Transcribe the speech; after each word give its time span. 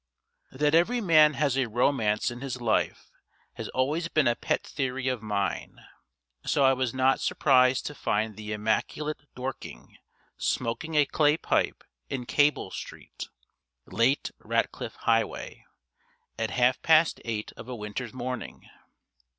_That 0.57 0.73
every 0.73 0.99
man 0.99 1.35
has 1.35 1.55
a 1.55 1.67
romance 1.69 2.31
in 2.31 2.41
his 2.41 2.59
life 2.59 3.11
has 3.53 3.67
always 3.69 4.07
been 4.07 4.27
a 4.27 4.35
pet 4.35 4.63
theory 4.65 5.07
of 5.07 5.21
mine, 5.21 5.79
so 6.43 6.63
I 6.65 6.73
was 6.73 6.91
not 6.91 7.19
surprised 7.19 7.85
to 7.85 7.93
find 7.93 8.35
the 8.35 8.51
immaculate 8.51 9.19
Dorking 9.35 9.99
smoking 10.37 10.95
a 10.95 11.05
clay 11.05 11.37
pipe 11.37 11.83
in 12.09 12.25
Cable 12.25 12.71
Street 12.71 13.29
(late 13.85 14.31
Ratcliff 14.39 14.95
Highway) 14.95 15.65
at 16.35 16.49
half 16.49 16.81
past 16.81 17.21
eight 17.23 17.51
of 17.55 17.69
a 17.69 17.75
winter's 17.75 18.11
morning. 18.11 18.67